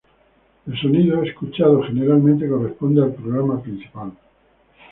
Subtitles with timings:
[0.65, 4.13] El sonido escuchado generalmente corresponde al programa principal.